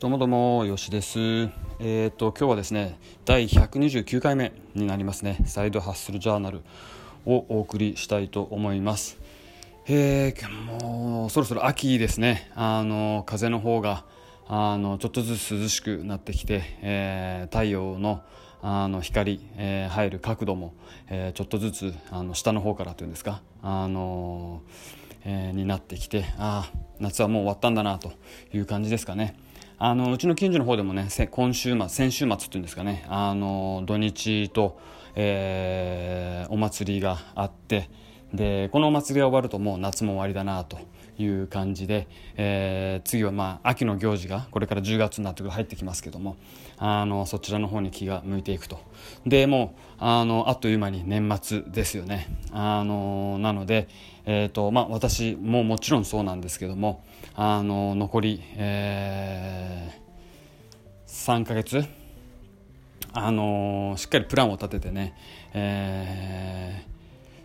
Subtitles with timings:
[0.00, 1.18] どうもどうも、よしです。
[1.80, 6.60] えっ、と、今日はですね、第129回目になりますね、サイドハッスルジャーナル
[7.26, 9.18] をお送りしたいと思います。
[9.88, 14.04] えー、もう、そろそろ秋ですね、あの、風の方が、
[14.46, 18.22] あの、ちょっとずつ涼しくなってきて、えー、太陽の、
[18.62, 20.74] あの光、えー、入る角度も、
[21.08, 24.62] えー、ちょっとずつあの下の方からというんですか、あの
[25.24, 28.12] えー、になってきてああ夏はもう終わったんだなと
[28.52, 29.36] いう感じですかね。
[29.80, 34.76] あのうちの近所の方でもね今週末先週末っていうんですかねあの土日と、
[35.14, 37.88] えー、お祭りがあって
[38.34, 40.80] でこのお祭りが終わるともう夏も終わりだなと
[41.18, 46.36] いう感じで、えー、次はまあ秋の行事がこれから10月になってくる入ってきますけども
[46.78, 48.80] あのそちらの方に気が向いていくと。
[49.26, 52.28] でもうあのあっという間に年末ですよね。
[52.52, 53.88] あのなので、
[54.24, 57.04] えーとまあ、私ももちろんそうなんですけども
[57.34, 61.84] あの残り、えー、3ヶ月
[63.12, 65.14] あのしっかりプランを立ててね、
[65.54, 66.84] え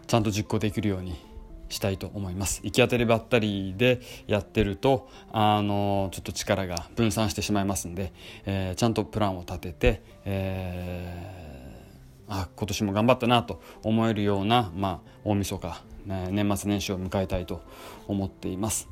[0.03, 1.32] ー、ちゃんと実行できるように
[1.73, 8.13] したいと思います行き当たりばったりでやってるとあのちょっと力が分散してしまいますんで、
[8.45, 17.61] えー、ちゃんとプランを立てて、えー、あ今年も頑張ったなと思えるような、まあ、大晦日、ね、年末年始を迎えたいと
[18.07, 18.87] 思っています。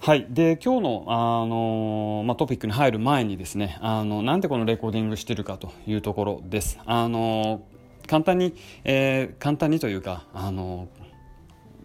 [0.00, 6.78] はい、で今日の、あのまあ、トピックに入る前にですねあのなんでこのレコーディングしてるかというところです。
[6.86, 7.62] あの
[8.08, 10.88] 簡単に、えー、簡単にというか、あの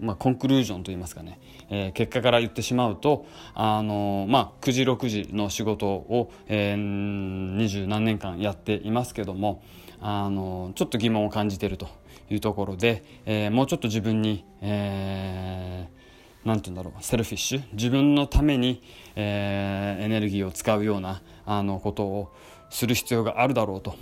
[0.04, 9.64] まあ、コンクルージョンといいますかね、えー、結果から言ってしまうと、あのまあ、9時6時の仕事を二十、えー、何年間やっていますけども、
[10.02, 11.88] あのちょっと疑問を感じていると
[12.30, 16.04] いうところで、えー、もうちょっと自分に、えー
[16.46, 17.64] 何て言うんだろう selfish？
[17.72, 18.82] 自分のために、
[19.16, 22.34] えー、エネルギーを使うようなあのことを
[22.70, 23.96] する必要があるだろうと。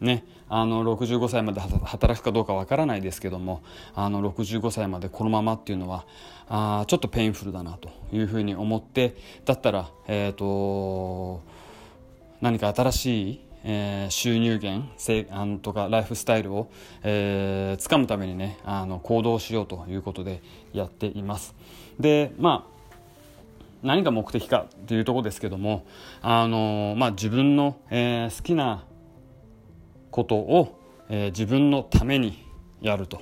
[0.00, 3.62] ね、あの65歳まで働くかどうかわからないですけども
[3.94, 6.04] あの65歳までこのままっていうのは
[6.46, 11.42] あちょっと painful だなというふうに思ってだったら、えーと
[12.42, 16.68] 何か新しいえー、収入源せあのとかライフスタイルを、
[17.04, 20.42] えー、掴むためにねあの行動しようということで
[20.72, 21.54] やっています。
[22.00, 22.72] でまあ
[23.82, 25.84] 何が目的かっていうところですけども、
[26.20, 28.84] あのまあ、自分の、えー、好きな
[30.12, 30.78] ことを、
[31.08, 32.46] えー、自分のために
[32.80, 33.20] やると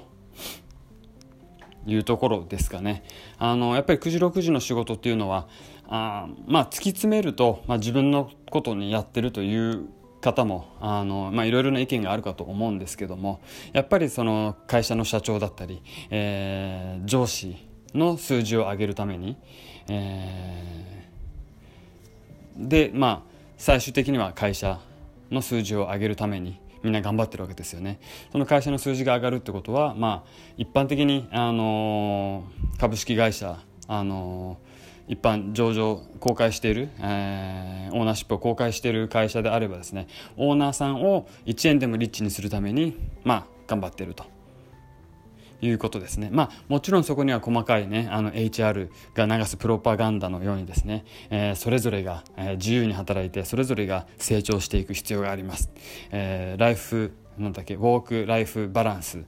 [1.86, 3.04] いうところですかね。
[3.38, 5.48] あのやっぱり9時6時の仕事っていうのは
[5.88, 9.88] あまあ突き詰めると、まあ、自分のことにやってるという
[10.20, 13.40] 方もあの、まあ、いろいろな意見があるかと思うんですけども
[13.72, 17.56] やっぱりその会社の社長だったり、えー、上司
[17.94, 19.36] の数字を上げるために、
[19.88, 24.78] えー、でまあ最終的には会社
[25.30, 28.00] の数字を上げるためにみんな頑張ってるわけですよね。
[28.32, 32.44] その会社の数字が上がるってことは、まあ、一般的に、あの
[32.78, 33.58] 株式会社、
[33.88, 34.58] あの
[35.10, 44.24] 一般上場公開している、えー、オーナーシップを公開している会社であればですねオーナーさんを1円でもリッチにするためにまあ頑張っていると
[45.60, 46.28] いうことですね。
[46.32, 55.70] まあもちろんそこには細かいねあの HR が流すプロパガンダのようにですね、えー、それぞれが、えー、自由に働いてそれぞれが成長していく必要があります。
[56.10, 59.24] えー、ライフなんだっけウォークライフバランス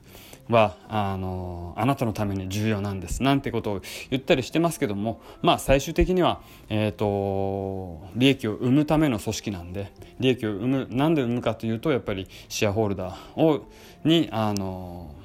[0.49, 13.65] はあのあなたのために重要なんですなんてことを言ったりしてますけどもまあ最終的には、えーと、利益を生むための組織なんで利益を生むなんで生むかというとやっぱりシェアホルダーを
[14.03, 15.15] にあの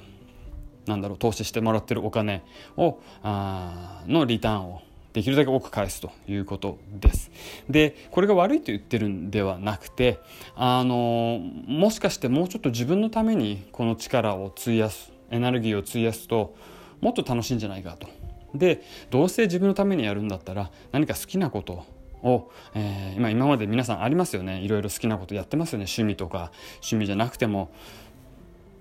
[0.88, 2.42] なんだろう投資してもらってるお金
[2.76, 4.82] をあのリターンを
[5.12, 7.30] できるだけ多く返すということです。
[7.68, 10.20] でこれが悪いと言ってるんではなくて
[10.54, 16.54] あのもしかしてもうちょっと自分のためにこの力を費やすエネルギーを費やすと
[17.00, 18.08] もっと楽しいんじゃないかと。
[18.54, 21.84] でどうせ自分のためにやるんだったら何か好きなこと
[22.22, 27.70] を、えー、今今まで皆さんありますよねいろいろ好きなことやってますよね趣味とか趣味じゃなくても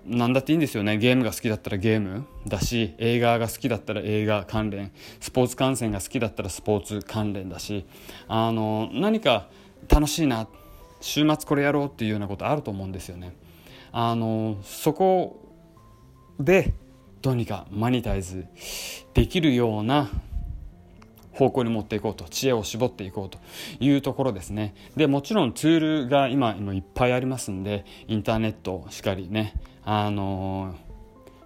[0.08, 0.98] 何だっていいんですよね。
[0.98, 2.26] ゲームが好きだったらゲーム。
[2.48, 4.92] だし映画が好きだったら映画関連。
[5.20, 7.86] スポーツ観戦が好きだったらスポーツ関連だし。
[8.28, 9.50] あの何か
[9.90, 10.48] 楽しいな。
[11.02, 13.36] 週末これやろうっていうようなことあると思うんですよね。
[13.92, 15.42] あのそこ
[16.40, 16.74] で
[17.22, 18.46] どうにかマニタイズ
[19.14, 20.10] できるような
[21.34, 22.26] 方向に持っていこうと。
[22.26, 23.40] 知恵を絞っていこうと
[23.80, 24.74] いうところですね。
[24.96, 29.54] でもちろんツールが今今いっぱいありますんでインターネットしっかりね
[29.90, 30.76] あの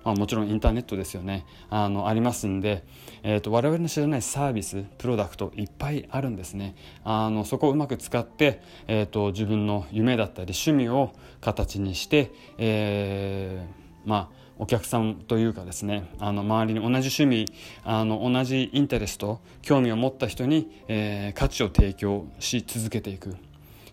[0.03, 1.45] まあ、もちろんインターネットですよね。
[1.69, 2.83] あのありますんで、
[3.21, 6.75] えーと、我々の知らないサービスプロダクトいっぱいあるんですね。
[7.03, 17.45] あのそこをうまく使って、えーと、自分の夢だったり趣味を形にして、えー、まあお客さんというかですねあの周りに同じ趣味
[17.83, 23.35] あの同じインテレスト興味を持った人に、えー、価値を提供し続けていく。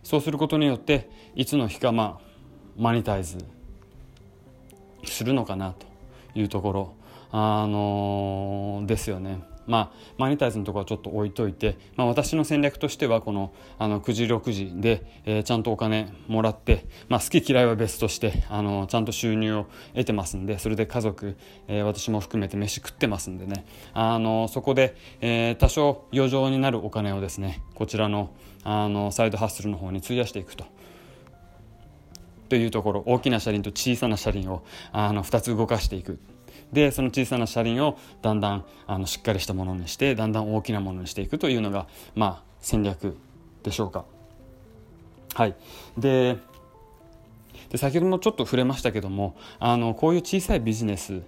[0.03, 2.29] そうすることによっていつの日かまあ
[2.79, 3.45] マニタイズ
[5.05, 5.87] するのかなと
[6.35, 6.95] いうところ、
[7.31, 9.41] あのー、ですよね。
[9.69, 21.37] まあ、マニタイズのところはちょっと置いといて、まあ、私の戦略としてはこのあの9時6時で、えー、ちゃんとお金もらって、まあ、好き嫌いは別としてあのちゃんと収入を得てますんでそれで家族、
[21.69, 28.31] えー、私も含めて飯食ってますんでねあのそこで、えー、多少余剰になるお金をですねこちらの
[28.65, 30.65] あのサイドハッスルの方に費やしていくと。
[32.49, 34.63] というところ大きな車輪と小さな車輪を
[34.93, 36.19] あの2つ動かしていく
[36.73, 43.17] でその小さな車輪をだんだんあのしっかりしたものにしてだんだん大きなものにしていくというのが、まあ、戦略
[43.63, 44.05] でしょうか。
[45.35, 45.55] はい
[45.97, 46.37] で
[47.71, 51.23] で先ほどもちょっと触れましたけどもあのこういう小さいビジネス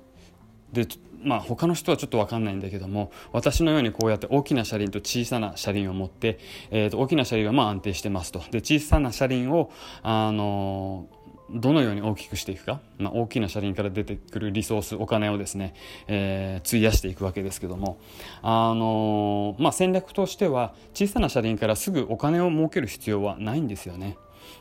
[0.73, 0.87] で
[1.23, 6.39] まあ他の人はちょっと分かんないんだけども私のようにこうやって大きな車輪と小さな車輪を持って、
[6.71, 8.43] えー、と大きな車輪はまあ安定してますと。
[8.51, 9.71] で小さな車輪を
[10.03, 11.09] あの
[11.53, 15.75] どのように大きくしていくか、まあ、大きな車輪から出てくるリソースお金をですね、
[16.07, 17.99] えー、費やしていくわけですけども、
[18.43, 24.17] あのー、まあ、戦略としては小さな車輪からすぐお金を儲ける必要はないんですよね。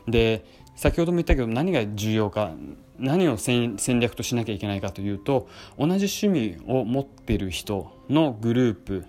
[0.08, 0.44] で
[0.80, 2.52] 先ほども言ったけど何が重要か
[2.98, 5.46] 何を戦略としなきゃいけないかというと
[5.78, 9.04] 同じ趣味を持ってる人のグループ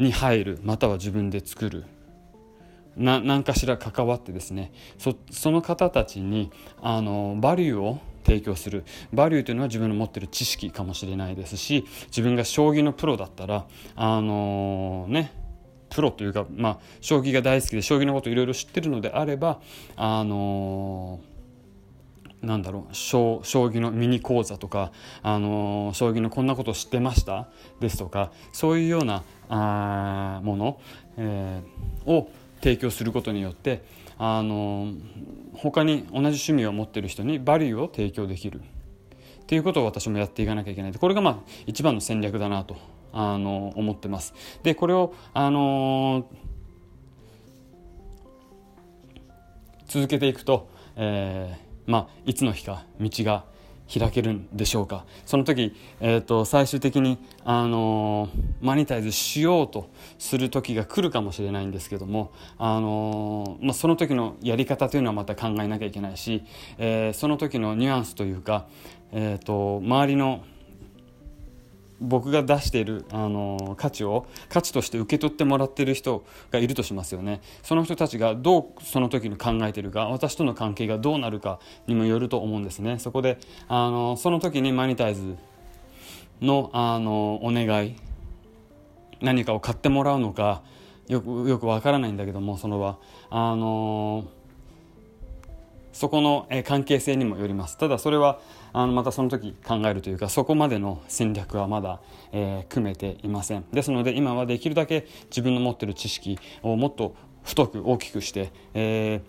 [0.00, 1.84] に入るまたは自分で作る
[2.96, 6.50] な何かしら関わってですねそその方たちに
[6.82, 8.84] あのバリューを提供する。
[9.12, 15.45] バリューというのは自分の持ってる知識かもしれないですし自分が将棋のプロだったらあのね
[15.96, 19.60] プロというか、まあ、将棋が大好きで将棋のこといろいろ知ってるのであれば
[19.96, 21.20] あの
[22.42, 27.48] なんだろう将棋のミニ講座とか、あの将棋のこんなこと知ってました？
[27.80, 30.80] ですとかそういうようなあもの、
[31.16, 33.82] えー、を提供することによって
[34.18, 34.92] あの
[35.54, 38.60] 他に同じ趣味を持ってる人にバリューを提供できる。
[38.60, 40.92] っていうことを私もやっていかなきゃいけない。
[40.92, 42.76] これがまあ一番の戦略だなと
[43.16, 44.34] あの思ってます。
[44.62, 46.28] でこれをあの
[49.86, 53.44] 続けていくと、えー、まあいつの日か道が
[53.88, 58.30] 開けるんでしょうかその時、えーと、最終的に、あのー、
[58.60, 59.88] マニタイズしようと
[60.18, 66.42] する時が来るかもしれないんですけども、あのー、まあ、その時のやり方というのはまた考えなきゃいけないし、
[66.78, 68.66] えー、その時のニュアンスというか、
[69.12, 70.42] えーと周りの
[72.00, 77.40] 僕が出しているあの価値を価値として受け取ってもらっている人がいるとしますよね。
[77.62, 82.98] その人たちがどうその時に考えているか私との関係がどうなるかにもよると思うんですね。
[82.98, 83.38] そこで
[83.68, 85.36] あのその時にマニタイズ
[86.40, 87.96] のあのお願い
[89.20, 90.62] 何かを買ってもらうのか
[91.08, 92.98] よくよくわからないんだけどもその場
[93.30, 94.24] あの
[95.92, 97.78] そこの関係性にもよります。
[97.78, 98.38] ただそれは
[98.78, 101.98] あのまたその時考えるというかそこまでの戦略はまだ、
[102.30, 109.22] えー、組めていませんですので今はできるだけ自分の持ってる知識をもっと太く大きくして、え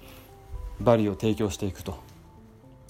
[0.81, 1.97] ー、バリを提供していくと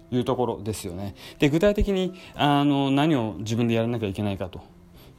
[0.10, 4.62] いうところですよねで具体的にあの何を自分でやらなきゃいけないかと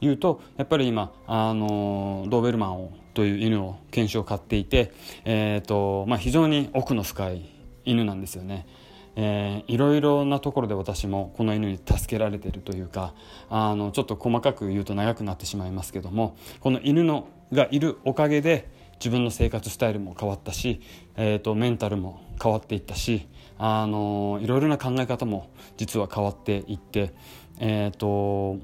[0.01, 4.91] いうとやっぱり今あのドーベルマンをという犬を犬種を飼っていて、
[5.23, 7.49] えーとまあ、非常に奥の深い
[7.85, 8.67] 犬なんですよね。
[9.15, 13.13] えー、いろいろなところで私もこの犬に助けられているというか
[13.49, 20.81] あのちょっと細かく言うと長くなってしまいますけどもこの犬のがいるおかげで自分の生活スタイルも変わったし、
[21.15, 27.13] えーと、メンタルも変わっていったしあのいろいろな考え方も実は変わっていって、
[27.59, 28.57] えーと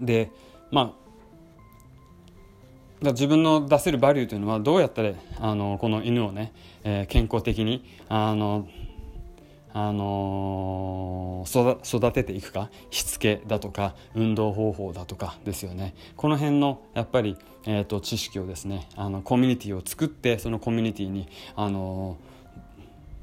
[0.00, 0.30] で
[0.70, 1.04] まあ
[3.12, 6.52] 自分の出せるバリューというのはどうやったらあのこの犬をね、
[6.84, 8.66] えー、健康的にあの
[9.76, 15.94] あのー、育てていくかしつけだとか運動方法だとかですよね。
[16.16, 22.16] この辺のやっぱり、えーと、知識をですねあのコミュニティを作ってそのコミュニティに、あの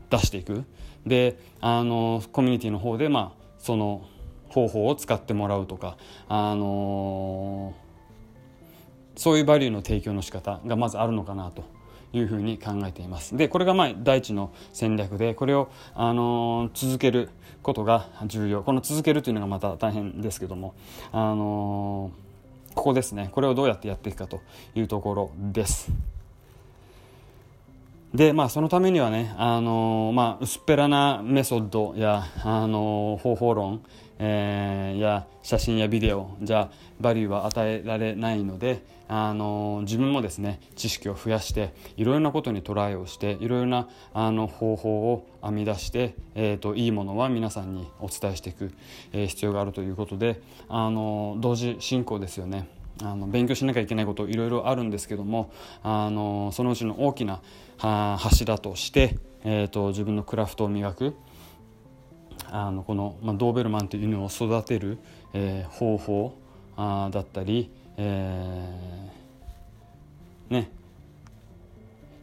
[0.10, 0.66] ー、出していく。
[1.08, 4.06] で、あのコミュニティの方で、まあ、その
[4.50, 7.74] 方法を使ってもらうとか、あの
[9.16, 11.64] そういうバリューの提供の仕方がまずあるのかなと
[12.14, 13.38] いうふうに考えています。
[13.38, 17.30] でこれがまあ第一の戦略でこれを、あのー、続ける
[17.62, 18.64] ことが重要。
[18.64, 20.74] この続けるというのがまた大変ですけども、
[21.12, 23.30] あのー、ここですね。
[23.32, 24.42] これをどうやってやっていくかと
[24.76, 25.92] いうところです。
[28.14, 33.82] でまあそのためにはね、あのー、まあ、薄っぺらなメソッドや、あのー、方法論、
[34.24, 48.72] えー、や写真やビデオじゃバリューは与えられないので、あの、自分もですね知識を増やしていろいろなことにトライをしていろいろなあの方法を編み出して、えーと、いいものは皆さんにお伝えしていく、
[49.12, 52.70] え必要があるということで、あの同時進行ですよね。
[53.02, 55.52] あの勉強しなきゃいけないこといろいろあるんですけども
[55.82, 57.42] あのそのうちの大きな
[57.80, 61.16] 柱として、えーと、自分のクラフトを磨く
[62.52, 64.98] あのこの、まあ、ドーベルマンという犬を育てる、
[65.34, 66.38] えー、方法
[66.76, 70.70] あだったり、えー、ね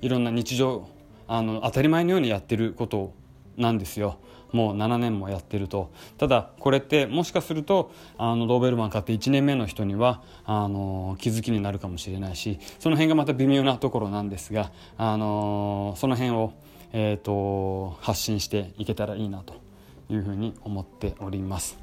[0.01, 0.89] いろんな日常
[1.27, 3.13] あの当たり前のようにやってること
[3.57, 4.19] なんですよ。
[4.53, 16.53] もう7年もやってるとただこれってもしかするとあのドーベルマン買って1年目の人にはあの気づきになるかもしれないしその辺がまた微妙なところなんですがあのその辺を、
[16.93, 19.68] えーと、発信していけたらいいなと
[20.09, 21.79] いうふうに思っております。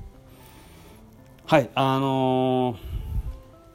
[1.45, 2.79] はいあのー、今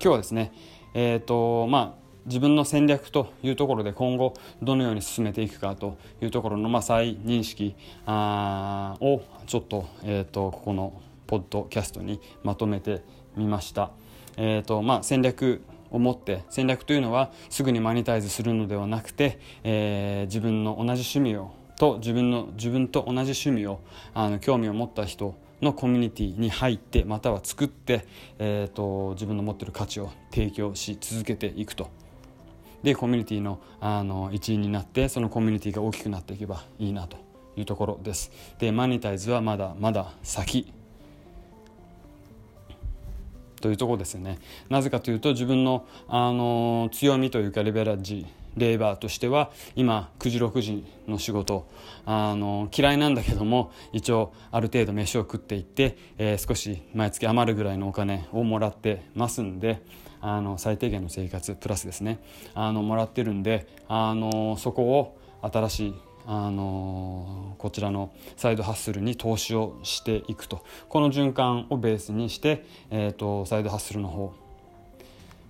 [0.00, 0.52] 日はですね
[0.94, 7.74] えっ、ー、とまあ自分の戦略というところで今後どのように進めていくかというところの、まあ、再認識
[8.06, 13.02] あをちょっと,、えーと、ここのポッドキャストにまとめて
[13.36, 13.90] みました。
[14.36, 23.80] えーとまあ、戦略を持って戦略というのはすぐにマネタイズするのではなくて、えー、自分の同じ趣味をと自分の自分と同じ趣味を
[24.12, 28.06] あの興味を持った人のコミュニティに入ってまたは作って、
[28.38, 31.88] えーと自分の持ってる価値を提供し続けていくと。
[32.82, 37.16] でコミュニティのあの一員になってそのコミュニティが大きくなっていけばいいなと
[37.56, 38.30] いうところです。
[38.58, 40.79] でマネタイズはまだまだ先。
[43.60, 44.38] というとこですよね。
[44.68, 48.26] なぜかというと自分のあの強みというかレベラッジ
[48.56, 51.68] レーバーとしては今9時6時の仕事
[52.04, 59.82] あの嫌いなんだけども一応ある程度飯を食っていって、えー、少し毎月余るぐらいのお金をもらってますんで
[60.20, 62.18] あの最低限の生活プラスですね。
[62.54, 65.94] あのもらってるんであのそこを新しい
[66.26, 74.32] あのこちらのサイドハッスルに投資をしていくとこの循環をベースにして、えーと、サイドハッスルの方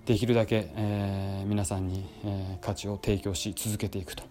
[0.07, 4.25] できるだけ、えー、皆さんに、えー、価値を提供し続けていくと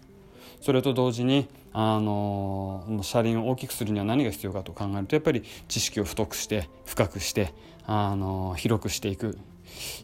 [0.60, 7.54] それと同時にあの車輪を大きくするには何が必要かと考えるとやっぱり知識を太くして深くして
[7.86, 9.38] あの広くしていく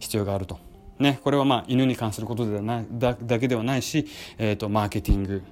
[0.00, 0.58] 必要があると。
[0.98, 4.06] ね、これはまあ犬に関することではないだだけではないし、
[4.38, 5.42] えーと、マーケティング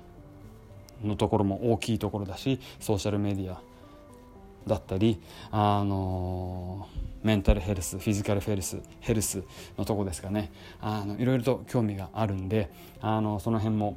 [1.06, 3.60] のところも大きいところだしソーシャルメディア
[4.66, 5.20] だったり、
[5.50, 6.88] あの
[7.22, 9.42] メンタルヘルスフィジカルヘルスヘルス
[9.76, 12.70] のとこですかねあのいろいろと興味があるんで
[13.00, 13.96] あのその辺も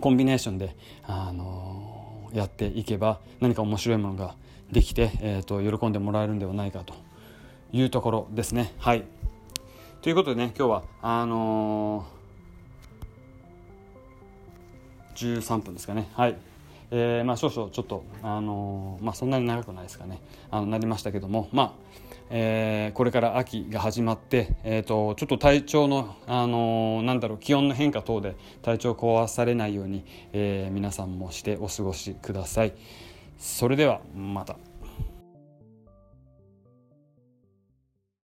[0.00, 4.34] コンビネーションで、あのやっていけば何か面白いものが
[4.70, 6.94] できて、えーと喜んでもらえるんではないかと
[7.72, 8.72] いうところですね。
[8.78, 9.04] はい
[10.02, 12.21] ということでね今日はあのー、
[15.14, 16.36] 13分ですかねはい。
[16.94, 21.72] えー、まあ少々ちょっとあのー、まあそんなに長くないですかねあのなりましたけどもまあ、
[22.28, 30.04] えー、これから秋が始まって、えーと、ちょっと体調の、あのー、なんだろう気温の変化等で体調壊されないように、
[30.34, 32.74] えー、皆さんもしてお過ごしください。
[33.38, 34.71] それではまた。